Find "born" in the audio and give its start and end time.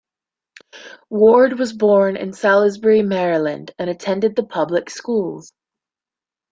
1.73-2.17